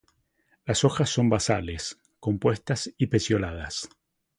[0.65, 3.87] Las hojas son basales, compuestas y pecioladas.